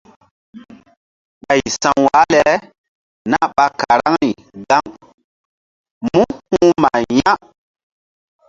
Ɓay 1.45 1.61
sa̧w 1.81 1.97
wah 2.05 2.25
le 2.33 2.43
nah 3.31 3.47
ɓa 3.55 3.65
karaŋri 3.79 4.29
gaŋ 4.67 4.85
mú 6.11 6.21
huh 6.47 6.73
mah 6.81 6.99
ya̧. 7.19 7.33